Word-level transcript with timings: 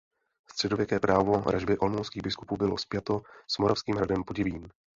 Středověké 0.49 0.99
právo 0.99 1.41
ražby 1.41 1.77
olomouckých 1.77 2.23
biskupů 2.23 2.57
bylo 2.57 2.77
spjato 2.77 3.21
s 3.47 3.57
moravským 3.57 3.95
hradem 3.95 4.23
Podivín. 4.23 4.67